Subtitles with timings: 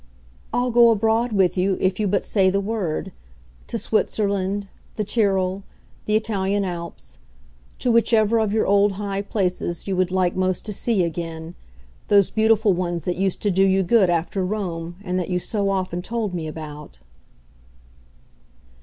[0.51, 3.11] I'll go abroad with you, if you but say the word;
[3.67, 5.61] to Switzerland, the Tyrol,
[6.07, 7.19] the Italian Alps,
[7.77, 11.53] to whichever of your old high places you would like most to see again
[12.07, 15.69] those beautiful ones that used to do you good after Rome and that you so
[15.69, 16.97] often told me about."